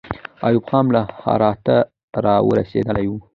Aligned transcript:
ایوب 0.47 0.63
خان 0.69 0.85
له 0.95 1.01
هراته 1.23 1.77
را 2.25 2.35
رسېدلی 2.59 3.05
وو. 3.09 3.17